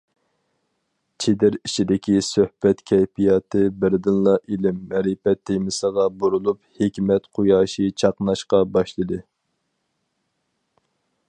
[1.25, 9.21] چېدىر ئىچىدىكى سۆھبەت كەيپىياتى بىردىنلا ئىلىم- مەرىپەت تېمىسىغا بۇرۇلۇپ ھېكمەت قۇياشى چاقناشقا باشلىدى.